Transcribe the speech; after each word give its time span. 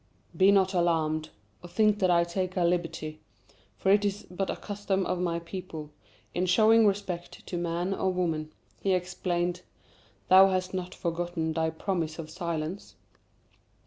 "Be 0.35 0.51
not 0.51 0.73
alarmed, 0.73 1.29
or 1.63 1.69
think 1.69 1.99
that 1.99 2.09
I 2.09 2.23
take 2.23 2.57
a 2.57 2.63
liberty, 2.63 3.19
for 3.77 3.91
it 3.91 4.03
is 4.03 4.25
but 4.31 4.49
a 4.49 4.55
custom 4.55 5.05
of 5.05 5.19
my 5.19 5.37
people, 5.37 5.91
in 6.33 6.47
showing 6.47 6.87
respect 6.87 7.45
to 7.45 7.55
man 7.55 7.93
or 7.93 8.11
woman," 8.11 8.51
he 8.79 8.93
explained. 8.95 9.61
"Thou 10.27 10.47
hast 10.49 10.73
not 10.73 10.95
forgotten 10.95 11.53
thy 11.53 11.69
promise 11.69 12.17
of 12.17 12.31
silence?" 12.31 12.95